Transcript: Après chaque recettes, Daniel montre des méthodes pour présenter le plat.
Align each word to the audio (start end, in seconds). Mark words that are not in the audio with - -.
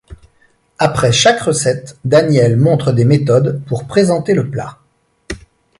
Après 0.79 1.11
chaque 1.11 1.41
recettes, 1.41 1.99
Daniel 2.05 2.57
montre 2.57 2.91
des 2.91 3.05
méthodes 3.05 3.61
pour 3.67 3.85
présenter 3.85 4.33
le 4.33 4.49
plat. 4.49 4.79